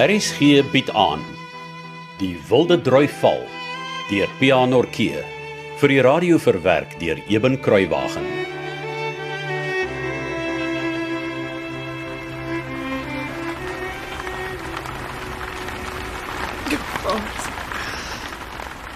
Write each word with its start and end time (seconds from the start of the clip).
RSG 0.00 0.62
bied 0.72 0.88
aan 0.96 1.20
Die 2.16 2.38
Wilde 2.48 2.78
Droi 2.80 3.04
Val 3.20 3.42
deur 4.08 4.30
Pianorkee 4.38 5.20
vir 5.82 5.92
die 5.92 5.98
radio 6.06 6.38
verwerk 6.40 6.94
deur 7.02 7.20
Eben 7.28 7.58
Kruiwagen. 7.60 8.24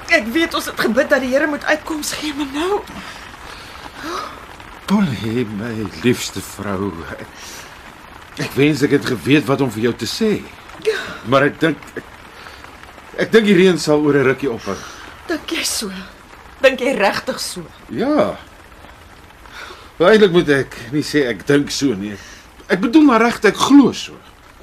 Ek 0.09 0.33
weet 0.33 0.57
ons 0.57 0.73
het 0.73 0.81
gebid 0.87 1.13
dat 1.13 1.21
die 1.21 1.35
Here 1.37 1.53
moet 1.53 1.69
uitkoms 1.69 2.17
gee, 2.17 2.33
maar 2.33 2.49
nou, 2.57 2.81
Polly, 4.89 5.45
my 5.61 5.75
liefste 6.01 6.41
vrou. 6.41 6.95
Ek 8.41 8.53
wens 8.57 8.89
ek 8.89 9.03
het 9.03 9.15
geweet 9.17 9.51
wat 9.53 9.61
om 9.61 9.77
vir 9.77 9.91
jou 9.91 9.99
te 10.01 10.09
sê. 10.09 10.37
Maar 11.31 11.49
ek 11.49 11.61
dink 11.61 11.79
ek, 11.97 12.11
ek 13.25 13.31
dink 13.33 13.49
die 13.49 13.57
reën 13.57 13.79
sal 13.81 14.03
oor 14.05 14.17
'n 14.21 14.27
rukkie 14.27 14.51
ophou. 14.51 14.77
dink 15.29 15.51
jy 15.51 15.65
so? 15.65 15.91
Dink 16.61 16.81
jy 16.81 16.93
regtig 16.97 17.41
so? 17.41 17.65
Ja. 17.89 18.37
Maar 19.99 20.11
eintlik 20.11 20.33
moet 20.33 20.49
ek 20.49 20.77
nie 20.93 21.03
sê 21.03 21.29
ek 21.31 21.47
dink 21.47 21.71
so 21.71 21.95
nie. 21.95 22.17
Ek 22.69 22.81
bedoel 22.81 23.03
maar 23.03 23.23
regtig 23.23 23.55
ek 23.55 23.57
glo 23.57 23.93
so. 23.93 24.13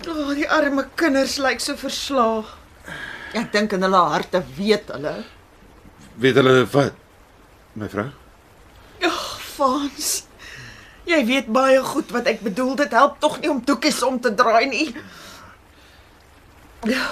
O, 0.07 0.11
oh, 0.11 0.33
die 0.33 0.49
arme 0.49 0.87
kinders 0.95 1.37
lyk 1.37 1.59
so 1.61 1.75
verslae. 1.75 2.43
Ek 3.33 3.51
dink 3.51 3.73
in 3.73 3.81
hulle 3.85 4.01
harte 4.11 4.43
weet 4.57 4.89
hulle. 4.91 5.23
Weet 6.17 6.35
hulle 6.35 6.65
wat? 6.73 6.93
My 7.73 7.87
vrou? 7.87 8.09
Ag, 9.01 9.39
Frans. 9.39 10.25
Jy 11.07 11.25
weet 11.25 11.47
baie 11.53 11.79
goed 11.85 12.11
wat 12.11 12.27
ek 12.27 12.41
bedoel. 12.41 12.75
Dit 12.75 12.91
help 12.91 13.19
tog 13.19 13.39
nie 13.41 13.49
om 13.49 13.61
doekies 13.65 14.01
om 14.03 14.19
te 14.19 14.33
draai 14.35 14.65
nie. 14.69 14.89
Ja, 16.87 17.07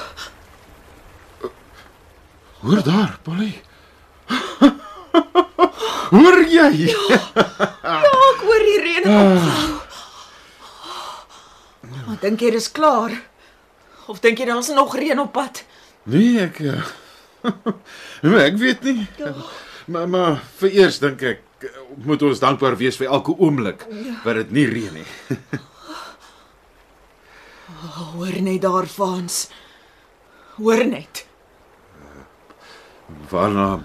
Hoor 2.59 2.83
daar, 2.83 3.19
Polly. 3.23 3.61
Hoor 6.15 6.39
jy? 6.49 6.89
ek 6.89 8.41
hoor 8.43 8.65
die 8.65 8.79
reën 8.83 9.05
ophou. 9.07 9.77
Maar 12.07 12.19
dink 12.23 12.43
jy 12.43 12.49
dis 12.57 12.67
klaar? 12.75 13.13
Of 14.11 14.19
dink 14.19 14.41
jy 14.41 14.49
daar's 14.49 14.71
nog 14.75 14.95
reën 14.97 15.21
op 15.21 15.31
pad? 15.37 15.63
Nee, 16.09 16.49
ek 16.49 16.59
uh, 16.65 16.83
nee, 18.25 18.41
ek 18.43 18.59
weet 18.59 18.83
nie. 18.89 19.07
Maar 19.87 20.09
maar 20.11 20.41
vir 20.59 20.75
eers 20.81 20.99
dink 20.99 21.23
ek 21.23 21.45
eh, 21.63 21.79
moet 22.03 22.25
ons 22.27 22.41
dankbaar 22.43 22.75
wees 22.81 22.97
vir 22.99 23.07
elke 23.13 23.37
oomblik 23.37 23.85
wat 24.25 24.41
dit 24.41 24.51
nie 24.59 24.67
reën 24.73 24.99
nie. 24.99 25.07
Hoor 27.79 28.41
net 28.43 28.61
daar, 28.61 28.85
Frans. 28.91 29.47
Hoor 30.57 30.85
net. 30.85 31.25
Waarna 33.29 33.79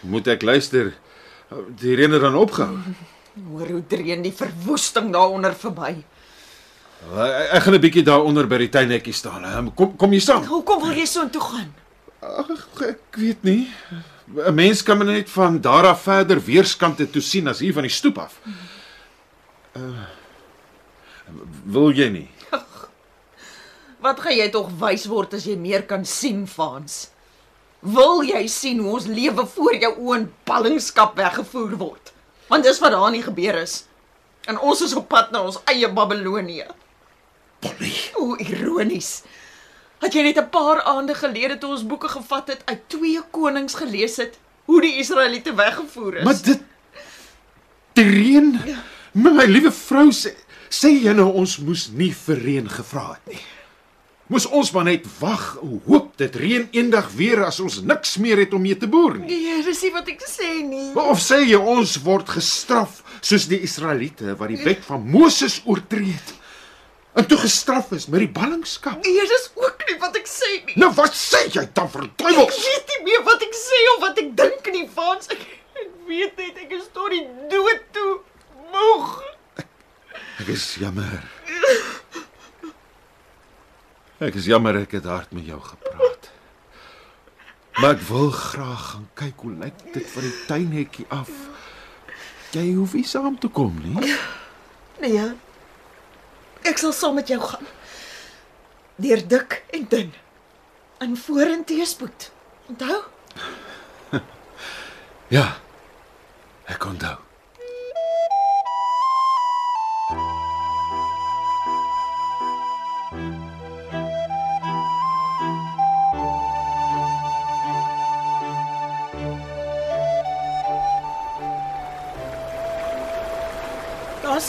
moet 0.00 0.26
ek 0.34 0.42
luister? 0.42 0.90
Die 1.80 1.94
reën 1.96 2.12
het 2.12 2.24
dan 2.24 2.34
opgehou. 2.36 2.78
Hoor 3.48 3.68
hoe 3.76 3.84
dreun 3.86 4.22
die 4.26 4.34
verwoesting 4.34 5.12
daaronder 5.14 5.54
verby. 5.54 5.92
Ek, 7.14 7.52
ek 7.54 7.62
gaan 7.62 7.74
'n 7.78 7.80
bietjie 7.80 8.02
daaronder 8.02 8.46
by 8.50 8.58
die 8.58 8.68
tuinhekkie 8.68 9.14
staan. 9.14 9.44
Ehm, 9.44 9.68
Kom 9.74 9.96
kom 9.96 10.12
jy 10.12 10.18
saam? 10.20 10.44
Hoekom 10.44 10.82
wil 10.82 10.96
jy 10.98 11.06
so 11.06 11.22
intoe 11.22 11.40
gaan? 11.40 11.74
Ag 12.20 12.66
ek 12.82 13.14
weet 13.16 13.42
nie. 13.44 13.70
'n 14.34 14.54
Mens 14.54 14.82
kan 14.82 14.98
maar 14.98 15.06
net 15.06 15.30
van 15.30 15.60
daar 15.60 15.86
af 15.86 16.02
verder 16.02 16.40
weerskante 16.44 17.06
toe 17.10 17.22
sien 17.22 17.48
as 17.48 17.60
hier 17.60 17.72
van 17.72 17.82
die 17.82 17.90
stoep 17.90 18.18
af. 18.18 18.40
Uh, 19.76 19.82
wil 21.64 21.92
jy 21.92 22.08
nie? 22.08 22.28
Wat 23.98 24.20
gaan 24.22 24.36
jy 24.36 24.48
tog 24.54 24.70
wys 24.78 25.06
word 25.10 25.34
as 25.34 25.46
jy 25.48 25.56
meer 25.58 25.82
kan 25.90 26.04
sien, 26.06 26.46
Frans? 26.46 27.08
Wil 27.82 28.22
jy 28.26 28.44
sien 28.50 28.78
hoe 28.82 28.92
ons 28.98 29.08
lewe 29.10 29.46
voor 29.54 29.74
jou 29.74 29.90
oë 29.96 30.18
in 30.20 30.28
ballingskap 30.46 31.16
weggevoer 31.18 31.74
word? 31.78 32.12
Want 32.48 32.66
dis 32.66 32.78
wat 32.82 32.94
daar 32.94 33.10
nie 33.10 33.22
gebeur 33.22 33.58
is. 33.58 33.82
En 34.46 34.58
ons 34.58 34.80
is 34.86 34.94
op 34.96 35.08
pad 35.10 35.32
na 35.34 35.42
ons 35.46 35.58
eie 35.70 35.90
Babelonie. 35.92 36.64
Polly. 37.62 37.92
O, 38.14 38.36
ironies. 38.38 39.22
Het 39.98 40.14
jy 40.14 40.22
net 40.22 40.38
'n 40.38 40.50
paar 40.50 40.82
aande 40.82 41.14
gelede 41.14 41.58
toe 41.58 41.70
ons 41.70 41.86
boeke 41.86 42.08
gevat 42.08 42.48
het 42.48 42.62
uit 42.64 42.88
2 42.88 43.22
Konings 43.30 43.74
gelees 43.74 44.16
het 44.16 44.38
hoe 44.64 44.80
die 44.80 44.96
Israeliete 44.98 45.54
weggevoer 45.54 46.16
is? 46.16 46.24
Maar 46.24 46.42
dit 46.42 46.60
reën. 47.94 48.60
My, 49.12 49.30
my 49.30 49.44
liewe 49.44 49.72
vrou 49.72 50.10
sê 50.12 50.34
sê 50.68 50.90
jy 50.92 51.12
nou 51.16 51.32
ons 51.32 51.58
moes 51.58 51.88
nie 51.90 52.14
vir 52.14 52.36
reën 52.36 52.68
gevra 52.68 53.12
het 53.12 53.26
nie. 53.26 53.40
Moes 54.28 54.44
ons 54.52 54.70
maar 54.74 54.84
net 54.84 55.06
wag 55.22 55.44
hoop 55.86 56.10
dit 56.20 56.34
reën 56.36 56.66
eendag 56.76 57.06
weer 57.16 57.40
as 57.46 57.60
ons 57.64 57.78
niks 57.80 58.16
meer 58.20 58.42
het 58.42 58.52
om 58.52 58.60
mee 58.60 58.76
te 58.76 58.88
boer 58.90 59.14
nie. 59.16 59.28
Nee, 59.38 59.62
dis 59.64 59.80
nie 59.86 59.92
wat 59.94 60.08
ek 60.12 60.20
sê 60.28 60.50
nie. 60.68 60.90
Of 61.00 61.22
sê 61.24 61.38
jy 61.48 61.56
ons 61.56 61.94
word 62.04 62.28
gestraf 62.36 62.98
soos 63.24 63.46
die 63.48 63.62
Israeliete 63.64 64.34
wat 64.36 64.52
die 64.52 64.60
wet 64.66 64.84
van 64.84 65.06
Moses 65.08 65.62
oortree 65.64 66.12
het 66.12 66.34
en 67.18 67.24
toe 67.26 67.38
gestraf 67.40 67.88
is 67.96 68.04
met 68.12 68.20
die 68.26 68.28
ballingskap. 68.30 69.00
Nee, 69.02 69.24
dis 69.32 69.48
ook 69.58 69.80
nie 69.88 69.96
wat 70.04 70.14
ek 70.20 70.28
sê 70.30 70.50
nie. 70.66 70.76
Nou 70.78 70.92
wat 70.94 71.16
sê 71.18 71.40
jy 71.56 71.64
dan 71.74 71.88
vir 71.90 72.04
Ek 72.04 72.12
duiwels? 72.20 72.60
weet 72.68 72.92
nie 72.92 73.00
meer 73.08 73.24
wat 73.26 73.42
ek 73.48 73.56
sê 73.58 73.80
of 73.94 74.04
wat 74.04 74.20
ek 74.22 74.28
dink 74.38 74.68
nie, 74.76 74.84
Frans. 74.92 75.32
Ek, 75.32 75.40
ek 75.80 75.88
weet 76.06 76.36
net 76.44 76.60
ek 76.66 76.76
is 76.78 76.84
tot 76.94 77.10
die 77.16 77.24
dood 77.50 77.80
toe 77.96 78.12
moeg. 78.76 79.08
Ek 80.44 80.52
is 80.54 80.68
jammer. 80.78 81.24
Ek 84.18 84.34
is 84.34 84.48
jammer 84.50 84.74
ek 84.80 84.96
het 84.98 85.04
hard 85.06 85.30
met 85.36 85.46
jou 85.46 85.60
gepraat. 85.62 86.30
Maar 87.78 87.94
ek 87.94 88.00
wil 88.08 88.30
graag 88.34 88.86
gaan 88.92 89.04
kyk 89.20 89.44
hoe 89.46 89.52
lyk 89.60 89.84
dit 89.94 90.08
van 90.10 90.24
die 90.26 90.32
tuinhekkie 90.48 91.06
af. 91.14 91.30
Jy 92.56 92.64
hoef 92.74 92.96
nie 92.98 93.06
saam 93.06 93.36
te 93.38 93.50
kom 93.52 93.76
nie. 93.84 94.14
Nee. 94.98 95.28
Ek 96.66 96.80
sal 96.82 96.92
saam 96.96 97.14
met 97.20 97.30
jou 97.30 97.38
gaan. 97.44 97.68
Deur 98.98 99.22
dik 99.30 99.60
en 99.76 99.86
dun. 99.92 100.10
In 101.06 101.14
vorentoe 101.16 101.86
spoed. 101.86 102.30
Onthou? 102.72 102.98
Ja. 105.28 105.58
Ek 106.64 106.84
onthou. 106.88 107.27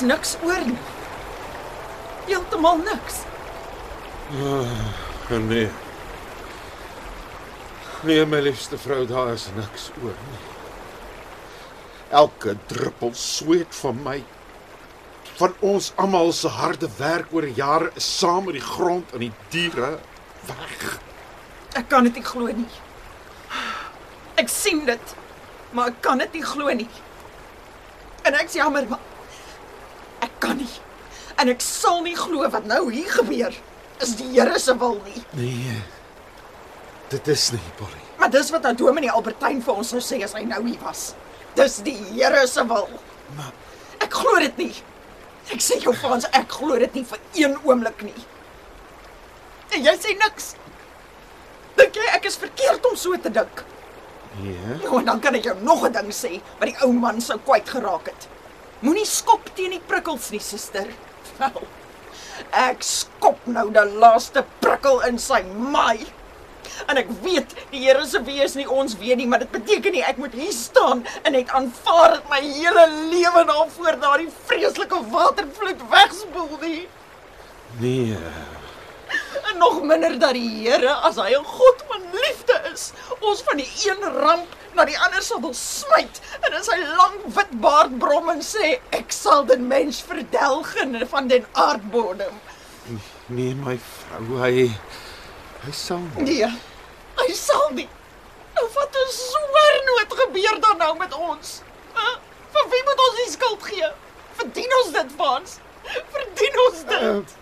Niks 0.02 0.38
oor 0.44 0.66
nie. 0.66 0.78
Heeltemal 2.26 2.78
niks. 2.78 3.24
Nee. 5.30 5.70
Nee, 8.02 8.26
my 8.26 8.40
liefste 8.40 8.78
vrou, 8.78 9.06
daar 9.08 9.34
is 9.34 9.48
niks 9.56 9.90
oor 10.04 10.16
nie. 10.30 10.44
Elke 12.10 12.56
druppel 12.66 13.12
sweet 13.14 13.76
van 13.82 14.04
my 14.04 14.24
van 15.40 15.54
ons 15.64 15.92
almal 15.96 16.34
se 16.36 16.48
harde 16.52 16.90
werk 16.98 17.30
oor 17.32 17.46
jare 17.48 17.92
is 17.96 18.08
saam 18.18 18.50
met 18.50 18.58
die 18.58 18.64
grond 18.64 19.12
en 19.16 19.22
die 19.24 19.32
diere 19.54 19.92
weg. 20.50 20.82
Ek 21.80 21.88
kan 21.88 22.04
dit 22.04 22.20
nie 22.20 22.26
glo 22.28 22.52
nie. 22.52 22.68
Ek 24.40 24.52
sien 24.52 24.84
dit, 24.88 25.14
maar 25.72 25.94
ek 25.94 26.02
kan 26.04 26.20
dit 26.20 26.36
nie 26.36 26.44
glo 26.44 26.74
nie. 26.76 26.90
En 28.28 28.36
ek's 28.36 28.60
jammer, 28.60 28.88
maar 28.90 29.00
ek. 29.00 29.09
En 31.40 31.48
ek 31.52 31.62
sal 31.64 32.02
nie 32.04 32.16
glo 32.20 32.48
wat 32.52 32.66
nou 32.68 32.92
hier 32.92 33.10
gebeur. 33.12 33.54
Is 34.04 34.16
die 34.20 34.28
Here 34.34 34.60
se 34.60 34.76
wil 34.80 35.00
nie. 35.06 35.24
Nee. 35.40 35.78
Dit 37.10 37.28
is 37.28 37.50
nie, 37.52 37.62
Polly. 37.80 38.00
Maar 38.20 38.30
dis 38.30 38.50
wat 38.52 38.62
nou 38.68 38.74
Dominee 38.76 39.12
Albertyn 39.12 39.62
vir 39.64 39.74
ons 39.82 39.90
sou 39.96 40.00
sê 40.04 40.20
as 40.24 40.34
hy 40.38 40.44
nou 40.48 40.60
hier 40.68 40.80
was. 40.84 41.14
Dis 41.56 41.80
die 41.86 41.96
Here 42.14 42.46
se 42.48 42.64
wil. 42.68 42.90
Maar 43.38 43.52
Ek 44.00 44.14
glo 44.16 44.40
dit 44.40 44.58
nie. 44.58 44.74
Ek 45.52 45.60
sê 45.64 45.76
jou 45.84 45.92
Frans, 45.94 46.26
ek 46.32 46.48
glo 46.60 46.78
dit 46.80 46.94
nie 46.96 47.04
vir 47.10 47.20
een 47.36 47.56
oomblik 47.68 48.04
nie. 48.08 48.22
En 49.76 49.84
jy 49.84 49.94
sê 50.00 50.14
niks. 50.22 50.54
Dink 51.78 51.96
jy 52.00 52.06
ek 52.16 52.26
is 52.30 52.38
verkeerd 52.40 52.86
om 52.90 52.96
so 53.00 53.18
te 53.18 53.30
dink? 53.34 53.66
nee. 54.40 54.78
Nou 54.86 55.00
en 55.02 55.06
dan 55.10 55.20
kan 55.20 55.36
ek 55.36 55.44
jou 55.50 55.56
nog 55.64 55.84
'n 55.88 55.92
ding 55.92 56.12
sê 56.14 56.40
wat 56.60 56.70
die 56.70 56.78
ou 56.86 56.94
man 56.94 57.20
sou 57.22 57.38
kwyt 57.40 57.70
geraak 57.70 58.06
het. 58.08 58.28
Moenie 58.82 59.06
skop 59.06 59.50
teen 59.56 59.72
die 59.72 59.82
prikkels 59.88 60.30
nie, 60.32 60.40
suster. 60.40 60.88
Ek 62.70 62.84
skop 62.86 63.46
nou 63.46 63.68
die 63.76 63.86
laaste 64.02 64.46
prikkel 64.64 65.02
in 65.08 65.20
sy 65.22 65.42
maai. 65.74 66.08
En 66.88 67.00
ek 67.02 67.10
weet 67.24 67.56
die 67.72 67.82
Here 67.84 68.06
se 68.08 68.22
wees 68.24 68.52
is 68.52 68.58
nie 68.60 68.68
ons 68.70 68.96
weet 69.02 69.20
nie, 69.20 69.28
maar 69.28 69.44
dit 69.44 69.52
beteken 69.52 69.96
nie 69.96 70.04
ek 70.06 70.20
moet 70.22 70.36
hier 70.38 70.54
staan 70.56 71.04
en 71.24 71.36
net 71.36 71.52
aanvaar 71.56 72.16
dat 72.18 72.30
my 72.32 72.40
hele 72.44 72.86
lewe 73.12 73.44
daarvoor 73.50 74.00
daardie 74.04 74.30
vreeslike 74.48 75.02
watervloed 75.12 75.84
wegspoel 75.92 76.56
nie. 76.64 76.88
Nee. 77.84 78.18
En 79.50 79.58
nog 79.58 79.82
minder 79.84 80.20
dat 80.22 80.34
die 80.38 80.50
Here, 80.64 80.94
as 81.08 81.18
hy 81.18 81.34
'n 81.36 81.46
God 81.46 81.84
van 81.92 82.02
liefde 82.14 82.62
is, 82.72 82.92
ons 83.20 83.42
van 83.42 83.58
die 83.58 83.70
een 83.86 84.04
ramp 84.24 84.56
na 84.80 84.86
die 84.88 85.00
ander 85.04 85.24
sal 85.24 85.42
wil 85.44 85.56
smyt 85.58 86.22
en 86.40 86.54
in 86.56 86.64
sy 86.64 86.78
lang 86.80 87.16
wit 87.36 87.52
baard 87.64 87.98
brom 88.00 88.30
en 88.32 88.40
sê 88.46 88.78
ek 88.96 89.12
sal 89.12 89.44
den 89.50 89.66
mens 89.68 90.00
verdelgen 90.08 90.96
van 91.12 91.28
den 91.32 91.48
aardbodem. 91.64 92.38
Nee, 93.28 93.56
my 93.60 93.76
vrou, 93.84 94.38
hy 94.40 94.70
hy 95.66 95.74
sal 95.76 96.00
nie. 96.16 96.24
Nee. 96.30 96.52
Hy 97.20 97.28
sal 97.36 97.66
nie. 97.76 97.90
Nou 98.56 98.68
wat 98.78 98.96
'n 99.02 99.12
swernoot 99.16 100.16
gebeur 100.22 100.62
dan 100.68 100.80
nou 100.84 100.94
met 101.02 101.14
ons? 101.14 101.52
Huh? 101.98 102.16
Vir 102.54 102.72
wie 102.76 102.84
moet 102.88 103.04
ons 103.08 103.20
die 103.24 103.32
skuld 103.34 103.68
gee? 103.72 103.90
Verdien 104.40 104.78
ons 104.80 104.94
dit, 104.96 105.12
Frans? 105.18 105.60
Verdien 106.16 106.62
ons 106.68 106.86
dit? 106.94 107.36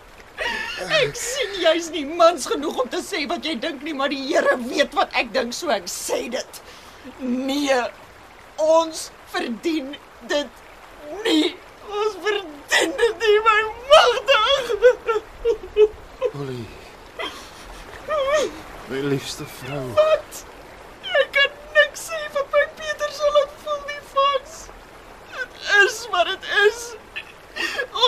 Ek 0.98 1.14
sien 1.18 1.54
jy's 1.62 1.88
nie 1.94 2.04
mans 2.06 2.46
genoeg 2.50 2.82
om 2.82 2.90
te 2.90 3.00
sê 3.02 3.24
wat 3.30 3.46
jy 3.46 3.54
dink 3.62 3.82
nie, 3.86 3.94
maar 3.94 4.10
die 4.10 4.26
Here 4.26 4.58
weet 4.66 4.94
wat 4.98 5.14
ek 5.22 5.32
dink, 5.32 5.54
so 5.54 5.70
ek 5.70 5.86
sê 5.86 6.26
dit. 6.34 6.62
Nee. 7.18 7.82
Ons 8.56 9.10
verdien 9.30 9.96
dit 10.26 10.48
nie. 11.24 11.56
Ons 11.88 12.16
verdien 12.24 12.96
dit 12.98 13.24
nie, 13.24 13.38
my 13.46 13.60
magtig. 13.92 14.64
Polly. 16.32 16.64
My 18.88 19.00
liefste 19.12 19.46
vrou. 19.60 19.84
Wat? 19.94 20.42
Ek 21.20 21.30
kan 21.36 21.56
niks 21.76 22.08
sê 22.08 22.18
vir 22.34 22.46
my 22.54 22.64
Pieter 22.80 23.14
sal 23.14 23.34
dit 23.38 23.56
voel 23.62 23.80
nie 23.90 24.02
vans. 24.14 24.56
Dit 25.36 25.50
is 25.84 25.98
wat 26.14 26.32
dit 26.32 26.50
is. 26.66 26.80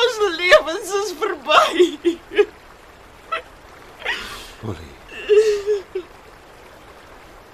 Ons 0.01 0.21
lewens 0.39 0.95
is 1.03 1.15
verby. 1.21 2.17
Polly. 4.61 4.91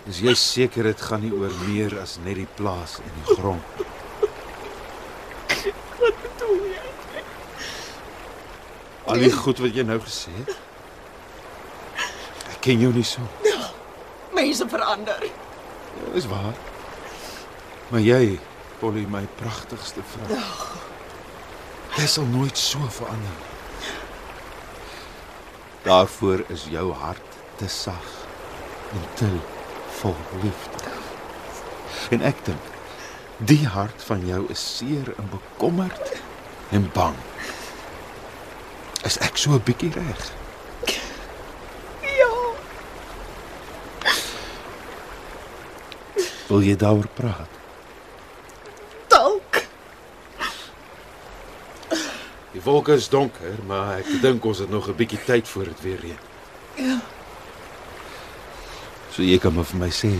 Is 0.06 0.15
jy 0.26 0.34
seker 0.38 0.88
dit 0.90 1.02
gaan 1.08 1.22
nie 1.22 1.32
oor 1.34 1.52
meer 1.66 1.94
as 2.02 2.16
net 2.24 2.38
die 2.40 2.48
plaas 2.58 2.98
en 3.02 3.18
die 3.20 3.36
grond? 3.36 3.82
Wat 6.00 6.22
bedoel 6.24 6.64
jy? 6.72 6.84
Al 9.06 9.22
die 9.22 9.32
goed 9.34 9.62
wat 9.62 9.76
jy 9.78 9.84
nou 9.86 9.98
gesê 10.02 10.34
het? 10.40 10.54
Ek 12.50 12.60
ken 12.66 12.82
jou 12.82 12.92
nie 12.94 13.06
so. 13.06 13.22
Mense 14.36 14.66
verander. 14.68 15.22
Ja, 15.26 16.12
Dis 16.14 16.26
waar. 16.28 16.54
Maar 17.88 18.02
jy, 18.02 18.38
Polly, 18.80 19.06
my 19.08 19.22
pragtigste 19.38 20.02
vrou. 20.12 20.40
Jy 21.96 22.06
sal 22.10 22.26
nooit 22.28 22.58
so 22.60 22.82
verander 22.92 23.36
nie. 23.38 23.52
Daarvoor 25.86 26.42
is 26.52 26.66
jou 26.68 26.90
hart 26.98 27.36
te 27.60 27.68
sag 27.70 28.10
en 28.92 29.06
te 29.14 29.30
vol 30.00 30.16
liefde. 30.42 30.90
En 32.10 32.22
ek 32.22 32.44
dink 32.44 32.72
die 33.36 33.66
hart 33.68 34.02
van 34.08 34.24
jou 34.26 34.44
is 34.52 34.62
seer 34.76 35.12
en 35.16 35.28
bekommerd 35.32 36.20
en 36.74 36.90
bang. 36.92 37.16
Is 39.04 39.18
ek 39.18 39.36
so 39.36 39.50
'n 39.54 39.62
bietjie 39.62 39.92
reg? 39.92 40.32
Ja. 42.00 42.32
Wil 46.48 46.60
jy 46.60 46.76
daaroor 46.76 47.08
praat? 47.14 47.52
Dalk. 49.08 49.62
Die 52.52 52.62
wolke 52.62 52.94
is 52.94 53.08
donker, 53.08 53.58
maar 53.66 53.98
ek 53.98 54.20
dink 54.20 54.44
ons 54.44 54.58
het 54.58 54.70
nog 54.70 54.88
'n 54.88 54.96
bietjie 54.96 55.24
tyd 55.24 55.48
voor 55.48 55.64
dit 55.64 55.80
weer 55.80 56.00
reën. 56.00 56.18
Ja. 56.74 57.15
So 59.16 59.24
jy 59.24 59.38
kan 59.40 59.54
maar 59.56 59.64
vir 59.64 59.78
my 59.80 59.86
sê 59.96 60.10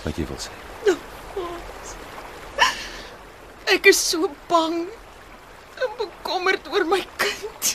wat 0.00 0.16
jy 0.16 0.24
wil 0.24 0.38
sê. 0.40 0.54
Ek 3.68 3.88
is 3.90 3.98
so 4.00 4.30
bang 4.48 4.86
en 5.84 5.90
bekommerd 5.98 6.70
oor 6.72 6.86
my 6.88 7.02
kind. 7.20 7.74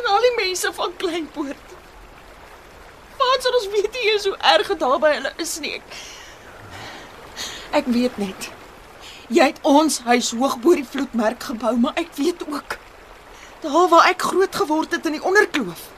En 0.00 0.08
al 0.08 0.24
die 0.24 0.32
mense 0.38 0.72
van 0.78 0.94
Kleinpoort. 1.02 1.74
Wat 3.20 3.44
sal 3.44 3.58
ons 3.58 3.68
weet 3.74 3.90
nie 3.92 4.06
eens 4.14 4.24
hoe 4.30 4.38
erg 4.54 4.72
dit 4.72 4.80
daar 4.80 4.96
by 5.02 5.10
hulle 5.18 5.32
is 5.44 5.52
nie. 5.60 5.74
Ek, 5.76 5.98
ek 7.82 7.90
weet 7.98 8.16
net. 8.22 8.48
Jy 9.28 9.50
het 9.50 9.60
ons 9.68 10.00
huis 10.08 10.32
hoog 10.38 10.56
bo 10.64 10.78
die 10.80 10.86
vloedmerk 10.94 11.44
gebou, 11.50 11.74
maar 11.82 12.00
ek 12.00 12.16
weet 12.16 12.46
ook 12.48 12.78
daar 13.64 13.88
waar 13.92 14.08
ek 14.08 14.24
groot 14.30 14.56
geword 14.64 14.96
het 14.96 15.06
in 15.08 15.18
die 15.18 15.24
onderkloof 15.24 15.90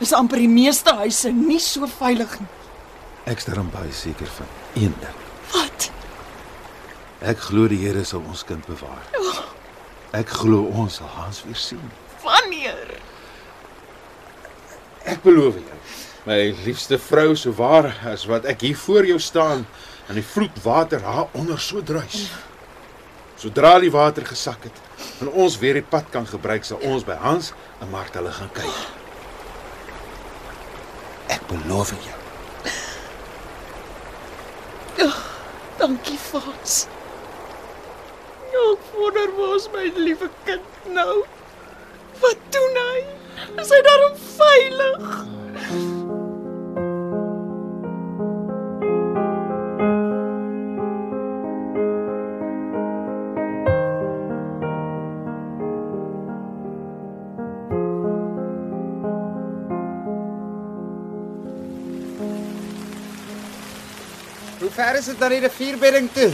is 0.00 0.12
amper 0.12 0.42
die 0.42 0.50
meeste 0.50 0.92
huise 1.00 1.32
nie 1.32 1.60
so 1.62 1.88
veilig 1.88 2.38
nie. 2.40 2.48
Ek's 3.26 3.48
darm 3.48 3.70
baie 3.72 3.92
seker 3.92 4.28
van 4.36 4.50
een 4.74 4.94
ding. 5.02 5.22
Wat? 5.54 5.88
Ek 7.26 7.40
glo 7.48 7.66
die 7.70 7.80
Here 7.80 8.04
sal 8.04 8.22
ons 8.28 8.44
kind 8.46 8.66
bewaar. 8.68 9.08
Ek 10.14 10.30
glo 10.30 10.68
ons 10.70 11.00
sal 11.00 11.10
Hans 11.16 11.42
weer 11.46 11.58
sien. 11.58 11.82
Wanneer? 12.22 12.96
Ek 15.06 15.22
beloof 15.24 15.58
jou. 15.58 15.80
My 16.26 16.38
liefste 16.64 16.98
vrou, 16.98 17.34
so 17.38 17.54
waar 17.54 17.92
as 18.10 18.26
wat 18.26 18.46
ek 18.50 18.64
hier 18.66 18.78
voor 18.78 19.06
jou 19.06 19.18
staan 19.22 19.64
en 20.10 20.18
die 20.18 20.26
vloedwater 20.26 21.02
haar 21.06 21.30
onder 21.38 21.60
so 21.62 21.82
druis. 21.82 22.26
Sodra 23.38 23.76
die 23.82 23.92
water 23.94 24.26
gesak 24.26 24.66
het 24.66 24.84
en 25.22 25.30
ons 25.30 25.58
weer 25.62 25.78
die 25.78 25.86
pad 25.86 26.08
kan 26.12 26.26
gebruik, 26.28 26.64
sal 26.66 26.82
ons 26.86 27.04
by 27.06 27.18
Hans 27.22 27.52
en 27.80 27.90
Martha 27.92 28.20
hulle 28.20 28.34
gaan 28.34 28.54
kyk. 28.56 29.05
Ek 31.28 31.42
beloof 31.50 31.92
jou. 32.04 32.16
Dankie, 35.78 36.18
Frans. 36.18 36.86
Ja, 38.52 38.62
ek 38.72 38.86
wonder 38.96 39.30
waar 39.36 39.56
is 39.58 39.68
my 39.74 39.84
liewe 39.94 40.30
kind 40.48 40.88
nou? 40.96 41.24
Wat 42.22 42.48
doen 42.56 42.80
hy? 42.80 43.04
Is 43.60 43.70
hy 43.74 43.82
daarom 43.86 44.16
veilig? 44.38 46.05
Ver 64.76 64.98
is 64.98 65.08
dit 65.10 65.20
na 65.20 65.28
die 65.32 65.40
rivierbedding 65.40 66.08
toe? 66.12 66.30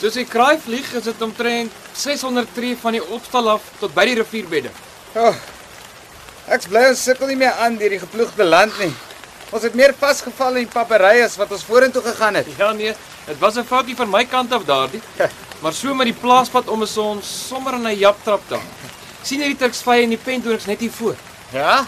Soos 0.00 0.16
die 0.16 0.26
kraai 0.28 0.58
vlieg, 0.62 0.86
is 0.96 1.04
dit 1.08 1.22
omtrent 1.22 1.74
600 1.98 2.54
tree 2.54 2.76
van 2.78 2.96
die 2.96 3.02
opstal 3.16 3.50
af 3.56 3.66
tot 3.80 3.94
by 3.96 4.06
die 4.08 4.18
rivierbedding. 4.20 4.74
Oh, 5.18 5.34
ek's 6.54 6.70
bly 6.70 6.86
ons 6.92 7.02
sukkel 7.04 7.32
nie 7.32 7.38
meer 7.40 7.58
aan 7.64 7.78
deur 7.80 7.96
die 7.96 8.02
geploegde 8.02 8.46
land 8.46 8.76
nie. 8.80 8.92
Ons 9.50 9.66
het 9.66 9.74
meer 9.74 9.94
vasgeval 9.98 10.60
in 10.60 10.68
papery 10.70 11.24
as 11.24 11.34
wat 11.40 11.50
ons 11.50 11.66
vorentoe 11.66 12.02
gegaan 12.04 12.38
het. 12.38 12.46
Ja 12.58 12.70
nee, 12.72 12.94
dit 13.26 13.38
was 13.42 13.56
'n 13.58 13.66
foutjie 13.66 13.96
van 13.96 14.10
my 14.10 14.24
kant 14.24 14.52
af 14.52 14.64
daardie. 14.64 15.02
Maar 15.60 15.72
so 15.72 15.94
met 15.94 16.06
die 16.06 16.20
plaaspad 16.20 16.68
om 16.68 16.82
is 16.82 16.96
ons 16.96 17.26
sommer 17.48 17.74
in 17.74 17.86
'n 17.86 17.98
japtrap 17.98 18.40
daar. 18.48 18.62
sien 19.22 19.40
jy 19.40 19.46
die 19.46 19.56
Turksvye 19.56 20.02
en 20.02 20.08
die 20.08 20.18
pentoonings 20.18 20.66
net 20.66 20.80
hier 20.80 20.90
voor? 20.90 21.16
Ja? 21.52 21.86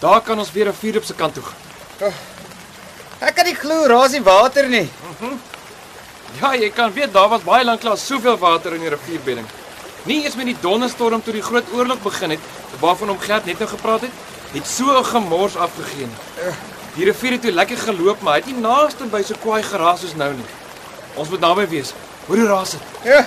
Daar 0.00 0.20
kan 0.20 0.38
ons 0.38 0.52
weer 0.52 0.68
'n 0.68 0.74
vuur 0.74 0.96
op 0.96 1.04
se 1.04 1.14
kant 1.14 1.34
toe 1.34 1.42
gaan. 1.42 2.12
Ek 3.20 3.34
kan 3.36 3.46
nie 3.48 3.54
glo 3.56 3.86
raas 3.88 4.12
nie 4.12 4.22
water 4.24 4.68
nie. 4.68 4.88
Ja, 6.40 6.52
jy 6.54 6.68
kan 6.70 6.92
weet 6.92 7.12
daar 7.14 7.28
was 7.32 7.44
baie 7.46 7.64
lank 7.64 7.82
lank 7.82 7.98
soveel 7.98 8.36
water 8.38 8.74
in 8.76 8.80
die 8.84 8.90
rivierbedding. 8.92 9.46
Nie 10.06 10.24
eens 10.24 10.36
met 10.36 10.46
die 10.46 10.56
donderstorm 10.60 11.22
toe 11.24 11.32
die 11.32 11.42
groot 11.42 11.64
oorlog 11.74 12.02
begin 12.04 12.30
het, 12.36 12.40
waarvan 12.80 13.08
hom 13.08 13.18
Gert 13.18 13.46
net 13.46 13.58
nou 13.58 13.68
gepraat 13.68 14.04
het, 14.06 14.12
het 14.52 14.66
so 14.66 14.98
'n 14.98 15.04
gemors 15.04 15.56
afgegee. 15.56 16.06
nie. 16.06 16.52
Die 16.96 17.04
rivier 17.04 17.32
het 17.32 17.42
toe 17.42 17.52
lekker 17.52 17.76
geloop, 17.76 18.20
maar 18.22 18.34
hy 18.34 18.38
het 18.40 18.46
nie 18.46 18.60
naaste 18.60 19.04
by 19.04 19.22
so 19.22 19.34
kwaai 19.42 19.62
geraas 19.62 20.00
soos 20.00 20.14
nou 20.14 20.32
nie. 20.32 20.44
Ons 21.14 21.28
moet 21.28 21.40
naby 21.40 21.66
wees. 21.68 21.92
Hoor 22.26 22.36
hoe 22.36 22.46
raas 22.46 22.70
dit? 22.70 22.80
Ja. 23.04 23.26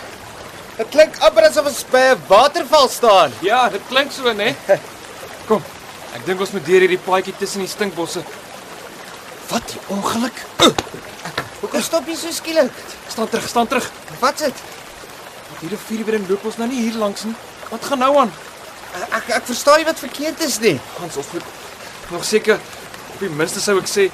Dit 0.78 0.90
klink 0.90 1.18
amper 1.20 1.44
asof 1.44 1.66
ons 1.66 1.86
by 1.92 1.98
'n 2.14 2.22
waterval 2.28 2.88
staan. 2.90 3.32
Ja, 3.42 3.70
dit 3.70 3.82
klink 3.90 4.12
so, 4.12 4.34
né? 4.34 4.56
Kom. 5.48 5.64
Ek 6.16 6.26
dink 6.26 6.40
ons 6.40 6.52
moet 6.52 6.66
deur 6.66 6.80
hierdie 6.80 6.98
paadjie 7.06 7.34
tussen 7.38 7.60
die 7.62 7.68
stinkbosse. 7.68 8.24
Wat 9.50 9.74
'n 9.74 9.94
ongeluk. 9.94 10.38
Hoekom 11.60 11.82
stop 11.82 12.08
jy 12.08 12.16
so 12.16 12.32
skielik? 12.32 12.72
Staan 13.08 13.30
terug, 13.30 13.48
staan 13.48 13.68
terug. 13.68 13.92
Wat's 14.20 14.42
dit? 14.42 14.54
Hierdie 15.60 15.78
vuurbedding 15.88 16.30
loop 16.30 16.46
ons 16.46 16.58
nou 16.58 16.70
nie 16.70 16.82
hier 16.82 16.96
langs 16.96 17.24
nie. 17.24 17.36
Wat 17.70 17.84
gaan 17.86 18.00
nou 18.00 18.18
aan? 18.18 18.32
Ek 19.10 19.30
ek 19.30 19.46
verstaan 19.46 19.78
nie 19.78 19.86
wat 19.86 20.00
verkeerd 20.00 20.40
is 20.46 20.60
nie. 20.60 20.80
Hans, 21.00 21.18
ons 21.18 21.28
moet 21.34 21.44
nog 22.12 22.24
seker 22.26 22.60
op 23.14 23.20
die 23.20 23.30
minste 23.30 23.60
sou 23.62 23.78
ek 23.80 23.90
sê 23.90 24.12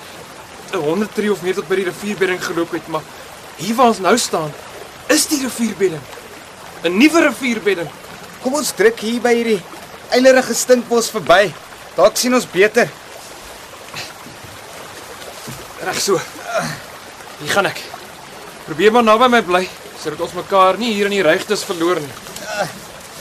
'n 0.74 0.77
100 0.77 1.13
tree 1.15 1.32
of 1.32 1.42
meer 1.42 1.54
tot 1.54 1.68
by 1.68 1.75
die 1.75 1.86
rivierbedding 1.86 2.44
geloop 2.44 2.72
het, 2.72 2.88
maar 2.88 3.04
hier 3.56 3.75
waar 3.75 3.88
ons 3.88 4.00
nou 4.00 4.18
staan, 4.18 4.51
is 5.08 5.27
die 5.27 5.42
rivierbedding. 5.44 6.01
'n 6.84 6.98
Nuwe 6.98 7.22
rivierbedding. 7.27 7.89
Kom 8.42 8.54
ons 8.54 8.74
druk 8.74 9.00
hier 9.00 9.22
by 9.22 9.34
hierdie 9.34 9.62
eilerige 10.10 10.54
stinkbos 10.54 11.10
verby. 11.10 11.54
Dalk 11.96 12.18
sien 12.18 12.34
ons 12.34 12.46
beter. 12.46 12.89
Reg 15.86 16.00
so. 16.01 16.20
Hier 17.39 17.51
gaan 17.54 17.68
ek. 17.70 17.82
Probeer 18.65 18.94
maar 18.96 19.06
naby 19.06 19.27
my 19.36 19.42
bly 19.46 19.63
sodat 20.01 20.22
ons 20.22 20.36
mekaar 20.38 20.77
nie 20.77 20.92
hier 20.94 21.08
in 21.10 21.15
die 21.15 21.24
regtes 21.25 21.63
verloor 21.65 21.98
nie. 22.01 22.68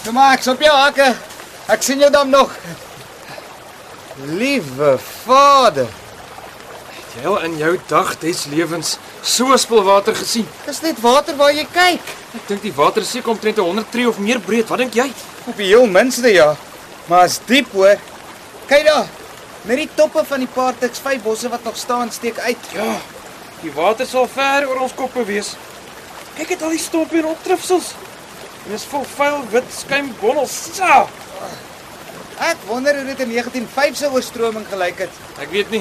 Toe 0.05 0.13
maar 0.13 0.35
ek's 0.37 0.49
op 0.53 0.61
jou 0.61 0.73
hakke. 0.75 1.07
Ek 1.73 1.85
sien 1.85 2.03
jou 2.03 2.11
dan 2.13 2.29
nog. 2.33 2.53
Liewe 4.29 4.95
Vader, 5.25 5.89
Het 6.95 7.23
jy 7.23 7.31
al 7.31 7.39
in 7.47 7.57
jou 7.61 7.73
dag 7.89 8.13
des 8.21 8.45
lewens 8.51 8.97
so 9.23 9.57
spulwater 9.57 10.15
gesien? 10.19 10.47
dis 10.67 10.81
net 10.83 11.01
water 11.01 11.37
waar 11.39 11.53
jy 11.55 11.65
kyk. 11.73 12.13
Ek 12.35 12.49
dink 12.49 12.63
die 12.63 12.73
water 12.75 13.05
seker 13.07 13.31
omtrent 13.31 13.59
100 13.63 13.91
tree 13.91 14.09
of 14.09 14.19
meer 14.19 14.41
breed. 14.43 14.69
Wat 14.69 14.79
dink 14.83 14.95
jy? 14.99 15.07
Op 15.47 15.57
die 15.57 15.69
heel 15.71 15.87
minste 15.87 16.33
ja. 16.33 16.57
Maar 17.07 17.25
is 17.31 17.39
diep 17.47 17.71
hoor. 17.73 17.97
Kyk 18.67 18.85
daar. 18.89 19.07
Net 19.65 19.81
die 19.81 19.89
toppe 19.97 20.21
van 20.29 20.43
die 20.45 20.51
paar 20.53 20.77
Tuks 20.77 21.01
5 21.01 21.23
bosse 21.25 21.49
wat 21.49 21.65
nog 21.65 21.77
staan 21.81 22.11
steek 22.13 22.39
uit. 22.39 22.67
Ja. 22.77 22.99
Die 23.63 23.73
water 23.73 24.07
sal 24.07 24.27
ver 24.29 24.67
oor 24.69 24.83
ons 24.85 24.93
koppe 24.95 25.25
wees. 25.25 25.55
Kyk 26.37 26.51
net 26.53 26.65
al 26.67 26.75
die 26.75 26.83
stompie 26.83 27.23
en 27.23 27.31
optrufsels. 27.31 27.95
En 28.67 28.75
dis 28.75 28.85
vol 28.91 29.07
vuil 29.15 29.39
wit 29.55 29.71
skuimbonnels. 29.73 30.57
Sa! 30.77 31.07
Ek 32.45 32.67
wonder 32.69 32.99
hoe 32.99 33.07
dit 33.07 33.23
in 33.25 33.31
1905 33.33 33.97
se 33.97 34.11
oorstroming 34.13 34.67
gelyk 34.69 35.07
het. 35.07 35.23
Ek 35.41 35.49
weet 35.55 35.73
nie. 35.73 35.81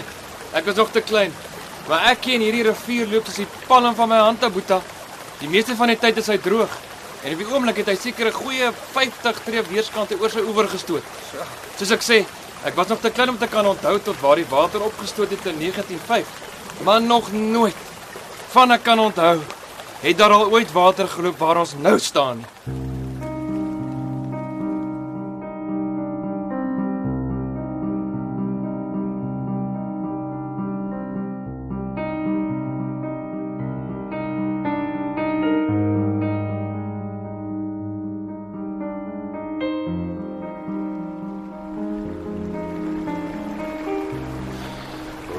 Ek 0.55 0.63
was 0.69 0.79
nog 0.79 0.93
te 0.95 1.01
klein. 1.03 1.33
Maar 1.89 2.07
ek 2.13 2.21
ken 2.23 2.43
hierdie 2.45 2.63
rivier 2.69 3.09
loop 3.11 3.27
soos 3.27 3.41
die 3.41 3.49
palm 3.67 3.91
van 3.97 4.11
my 4.13 4.21
hand, 4.21 4.45
Boeta. 4.53 4.79
Die 5.41 5.49
meeste 5.51 5.75
van 5.75 5.91
die 5.91 5.99
tyd 5.99 6.21
is 6.21 6.29
hy 6.31 6.37
droog. 6.39 6.71
En 7.23 7.35
op 7.35 7.43
die 7.43 7.49
oomblik 7.51 7.81
het 7.81 7.91
hy 7.91 7.97
seker 7.99 8.31
'n 8.31 8.39
goeie 8.39 8.71
50 8.93 9.43
tree 9.43 9.63
weerskante 9.67 10.15
oor 10.19 10.29
sy 10.29 10.39
oewer 10.39 10.67
gestoot. 10.67 11.03
Soos 11.77 11.91
ek 11.91 12.03
sê, 12.03 12.25
ek 12.63 12.75
was 12.75 12.87
nog 12.87 12.99
te 12.99 13.11
klein 13.11 13.29
om 13.29 13.37
te 13.37 13.47
kan 13.47 13.67
onthou 13.67 13.99
tot 13.99 14.19
waar 14.19 14.39
die 14.39 14.47
water 14.49 14.83
opgestoot 14.83 15.29
het 15.29 15.45
in 15.45 15.59
1905. 15.59 16.27
Maar 16.83 17.01
nog 17.01 17.31
nooit 17.31 17.75
van 18.55 18.71
ek 18.71 18.83
kan 18.83 18.99
onthou 18.99 19.37
het 19.99 20.17
daar 20.17 20.31
al 20.31 20.49
ooit 20.51 20.71
water 20.71 21.07
geloop 21.07 21.37
waar 21.37 21.57
ons 21.57 21.75
nou 21.79 21.99
staan 21.99 22.37
nie. 22.37 22.92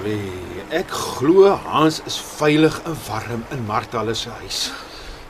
Ollie, 0.04 0.60
ek 0.76 0.90
glo 0.92 1.46
Hans 1.64 2.02
is 2.04 2.18
veilig 2.36 2.74
en 2.84 2.96
warm 3.06 3.44
in 3.54 3.62
Martha 3.64 4.02
se 4.12 4.28
huis. 4.36 4.58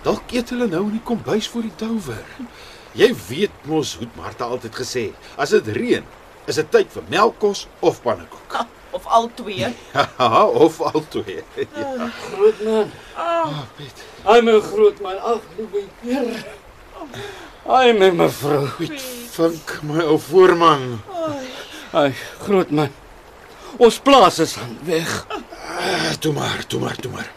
Dalk 0.03 0.33
eet 0.35 0.51
hulle 0.51 0.67
nou 0.67 0.81
in 0.89 0.97
die 0.97 1.03
kombuis 1.07 1.47
voor 1.47 1.63
die 1.63 1.77
touwer. 1.79 2.25
Jy 2.99 3.13
weet 3.29 3.69
mos 3.71 3.93
hoe 4.01 4.09
Martha 4.19 4.49
altyd 4.51 4.75
gesê, 4.75 5.05
as 5.39 5.55
dit 5.55 5.69
reën, 5.77 6.03
is 6.51 6.59
dit 6.59 6.73
tyd 6.75 6.91
vir 6.91 7.07
melkkos 7.13 7.69
of 7.87 8.01
pannekoek. 8.03 8.57
Ha, 8.59 8.67
Of 8.99 9.07
al 9.11 9.29
twee. 9.39 9.71
Haha, 9.93 10.43
of 10.47 10.81
albei. 10.91 11.39
Ja, 11.79 12.11
Grootman. 12.19 12.91
ah, 13.19 13.63
Piet. 13.79 14.03
Ai 14.27 14.41
my 14.43 14.59
grootman, 14.63 15.19
ag 15.23 15.47
liewe 15.55 15.85
Heer. 16.03 16.43
Ai 17.67 17.95
my 17.95 18.11
mevrou. 18.11 18.67
Piet, 18.79 18.99
vink 19.39 19.79
my 19.87 20.03
ou 20.11 20.19
voorman. 20.19 20.99
Ai 21.95 22.11
grootman. 22.43 22.91
Ons 23.77 23.99
plaas 23.99 24.39
is 24.39 24.57
aan 24.57 24.79
weg. 24.87 25.27
Ah, 25.29 26.13
Toe 26.19 26.33
maar, 26.33 26.67
toe 26.67 26.81
maar, 26.81 26.97
toe 26.97 27.11
maar. 27.11 27.31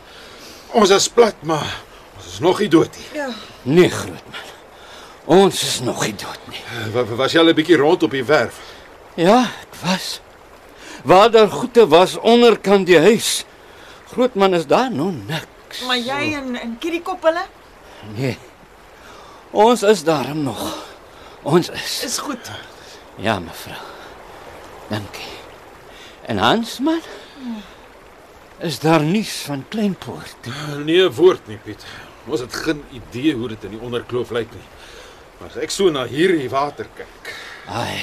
Ons 0.77 0.89
is 0.89 1.07
plat, 1.09 1.35
maar 1.41 1.81
ons 2.17 2.25
is 2.25 2.39
nog 2.39 2.59
nie 2.59 2.67
dood 2.69 2.97
nie. 2.97 3.23
Nee 3.63 3.89
grootman. 3.89 4.45
Ons 5.25 5.61
is 5.63 5.79
nog 5.79 6.01
nie 6.05 6.15
dood 6.15 6.39
nie. 6.51 6.61
Wa- 6.93 7.03
Was 7.15 7.31
jy 7.31 7.39
al 7.39 7.49
'n 7.49 7.55
bietjie 7.55 7.77
rond 7.77 8.03
op 8.03 8.11
die 8.11 8.23
werf? 8.23 8.59
Ja, 9.15 9.41
ek 9.61 9.75
was. 9.83 10.21
Waar 11.03 11.31
daar 11.31 11.49
goede 11.49 11.87
was 11.87 12.17
onderkant 12.17 12.85
die 12.87 12.99
huis. 12.99 13.45
Grootman 14.11 14.53
is 14.53 14.65
daar 14.67 14.91
nog 14.91 15.13
niks. 15.27 15.81
Maar 15.87 15.97
jy 15.97 16.33
en 16.35 16.55
en 16.55 16.77
Kiriekop 16.79 17.23
hulle 17.23 17.45
Nee. 18.15 18.37
Ons 19.51 19.83
is 19.83 20.03
daar 20.03 20.35
nog. 20.35 20.85
Ons 21.43 21.69
is. 21.69 22.03
is 22.03 22.17
goed. 22.17 22.51
Ja, 23.15 23.39
mevrou. 23.39 23.75
Dankie. 24.87 25.25
En 26.27 26.37
Hansman? 26.37 27.01
Is 28.59 28.79
daar 28.79 29.03
nuus 29.03 29.41
van 29.47 29.65
Kleinpoort? 29.69 30.35
Nee, 30.85 31.01
'n 31.09 31.13
woord 31.13 31.47
nie, 31.47 31.57
Piet. 31.57 31.85
Ons 32.27 32.39
het 32.39 32.53
geen 32.55 32.83
idee 32.91 33.33
hoe 33.33 33.47
dit 33.47 33.63
in 33.63 33.69
die 33.69 33.79
onderkloof 33.79 34.29
lyk 34.29 34.51
nie. 34.51 34.67
Maar 35.39 35.49
as 35.49 35.55
ek 35.55 35.69
so 35.71 35.89
na 35.89 36.05
hierdie 36.05 36.49
water 36.49 36.87
kyk, 36.95 37.33
Ai. 37.67 38.01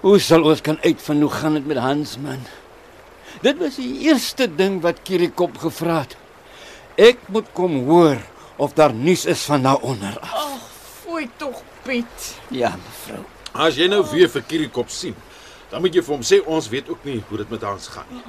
Hoe 0.00 0.18
sal 0.18 0.42
ons 0.44 0.60
kan 0.60 0.78
uitvind 0.82 1.20
hoe 1.20 1.30
gaan 1.30 1.54
dit 1.54 1.66
met 1.66 1.76
Hansman? 1.76 2.40
Dit 3.42 3.58
was 3.58 3.76
die 3.76 3.98
eerste 4.00 4.46
ding 4.56 4.80
wat 4.82 5.02
Kirikop 5.02 5.58
gevra 5.58 5.98
het. 6.00 6.16
Ek 6.96 7.18
moet 7.28 7.46
kom 7.52 7.84
hoor 7.88 8.16
of 8.56 8.72
daar 8.72 8.94
nuus 8.94 9.24
is 9.24 9.42
van 9.44 9.62
daaronder 9.62 10.18
af. 10.20 10.32
Ag, 10.32 10.68
fooi 11.04 11.28
tog 11.36 11.62
Piet. 11.82 12.34
Ja, 12.48 12.76
mevrou. 12.76 13.24
as 13.52 13.74
jy 13.76 13.88
nou 13.88 14.04
weer 14.12 14.28
vir 14.28 14.42
Kirikop 14.42 14.88
sien, 14.90 15.14
dan 15.70 15.80
moet 15.80 15.94
jy 15.94 16.02
vir 16.02 16.14
hom 16.14 16.24
sê 16.26 16.40
ons 16.46 16.68
weet 16.68 16.88
ook 16.88 17.04
nie 17.04 17.20
hoe 17.28 17.38
dit 17.42 17.50
met 17.50 17.62
Hans 17.62 17.88
gaan 17.94 18.08
nie. 18.10 18.22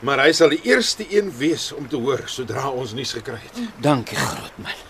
Maar 0.00 0.24
hy 0.24 0.32
sal 0.32 0.52
die 0.54 0.62
eerste 0.64 1.04
een 1.12 1.28
wees 1.36 1.70
om 1.76 1.88
te 1.88 1.98
hoor 2.00 2.22
sodra 2.26 2.70
ons 2.70 2.94
nuus 2.96 3.12
gekry 3.12 3.36
het. 3.42 3.58
Dankie, 3.84 4.16
grootman. 4.16 4.86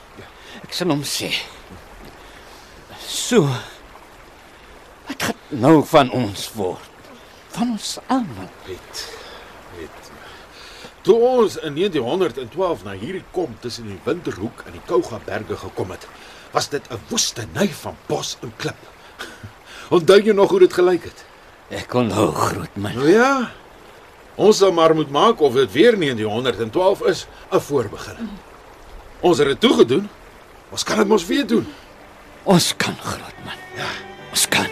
Ek 0.62 0.76
sal 0.76 0.92
hom 0.92 1.02
sê. 1.07 1.33
So. 3.11 3.42
Wat 5.09 5.25
gaan 5.26 5.40
nou 5.64 5.80
van 5.90 6.12
ons 6.14 6.45
word? 6.54 7.09
Van 7.50 7.73
ons 7.75 7.97
almal. 8.07 8.50
Piet. 8.69 9.02
Piet. 9.75 10.12
Toe 11.02 11.16
ons 11.16 11.57
in 11.64 11.75
1912 11.75 12.85
na 12.87 12.95
hierdie 13.00 13.25
kom 13.35 13.57
tussen 13.64 13.88
die 13.90 13.99
Winterhoek 14.04 14.62
en 14.69 14.76
die 14.76 14.85
Kouga 14.87 15.19
berge 15.26 15.59
gekom 15.59 15.90
het, 15.90 16.07
was 16.54 16.69
dit 16.69 16.87
'n 16.90 17.00
woestynny 17.09 17.69
van 17.83 17.97
bos 18.07 18.37
en 18.42 18.52
klip. 18.57 18.78
Onthou 19.97 20.21
jy 20.23 20.33
nog 20.33 20.50
hoe 20.50 20.61
dit 20.61 20.73
gelyk 20.73 21.04
het? 21.04 21.25
Ek 21.71 21.95
onthou, 21.95 22.33
grootman. 22.35 22.95
Nou 22.99 23.11
ja. 23.11 23.50
Ons 24.41 24.59
sal 24.59 24.73
maar 24.75 24.95
moet 24.95 25.11
maak 25.11 25.41
of 25.41 25.55
dit 25.55 25.73
weer 25.73 25.99
1912 25.99 27.03
is, 27.07 27.27
'n 27.53 27.61
voorbegin. 27.61 28.31
Ons 29.21 29.39
het 29.39 29.47
dit 29.47 29.61
toegedoen. 29.61 30.09
Ons 30.71 30.85
kan 30.85 30.97
dit 30.99 31.07
mos 31.07 31.27
weer 31.27 31.47
doen. 31.47 31.67
Ons 32.43 32.77
kan, 32.77 32.95
grootman. 32.95 33.59
Ja, 33.77 33.91
ons 34.31 34.49
kan. 34.49 34.67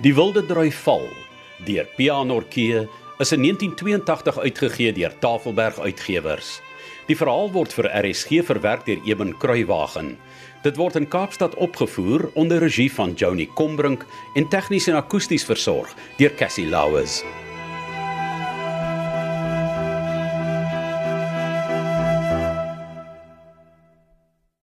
Die 0.00 0.14
Wilde 0.14 0.46
Drui 0.46 0.72
Val 0.72 1.08
deur 1.64 1.86
Pianorkee 1.96 2.88
is 3.18 3.32
in 3.32 3.42
1982 3.42 4.38
uitgegee 4.38 4.92
deur 4.92 5.18
Tafelberg 5.18 5.78
Uitgewers. 5.78 6.60
Die 7.06 7.14
verhaal 7.14 7.52
word 7.54 7.70
vir 7.70 7.86
RSG 7.94 8.40
verwerk 8.48 8.82
deur 8.88 8.98
Eben 9.06 9.30
Kruiwagen. 9.38 10.16
Dit 10.64 10.78
word 10.80 10.98
in 10.98 11.06
Kaapstad 11.06 11.54
opgevoer 11.54 12.26
onder 12.34 12.58
regie 12.58 12.90
van 12.90 13.14
Joni 13.14 13.46
Combrink 13.54 14.02
en 14.34 14.48
tegnies 14.50 14.90
en 14.90 14.98
akoesties 14.98 15.46
versorg 15.46 15.94
deur 16.18 16.34
Cassie 16.34 16.66
Lauers. 16.66 17.20